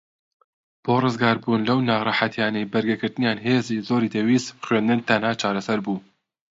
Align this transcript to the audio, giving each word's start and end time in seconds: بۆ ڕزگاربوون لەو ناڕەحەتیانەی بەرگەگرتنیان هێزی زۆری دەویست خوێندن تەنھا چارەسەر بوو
بۆ 0.83 0.93
ڕزگاربوون 1.03 1.61
لەو 1.69 1.79
ناڕەحەتیانەی 1.89 2.69
بەرگەگرتنیان 2.73 3.37
هێزی 3.45 3.83
زۆری 3.89 4.13
دەویست 4.15 4.49
خوێندن 4.65 4.99
تەنھا 5.07 5.31
چارەسەر 5.41 5.79
بوو 5.85 5.99